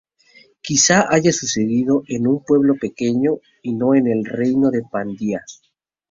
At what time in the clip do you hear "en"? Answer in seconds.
2.07-2.25, 3.93-4.07